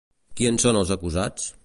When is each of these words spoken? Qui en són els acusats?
Qui 0.39 0.47
en 0.51 0.57
són 0.63 0.79
els 0.81 0.95
acusats? 0.97 1.47